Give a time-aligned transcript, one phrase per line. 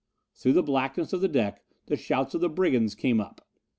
[0.39, 3.47] ]Through the blackness of the deck, the shouts of the brigands came up.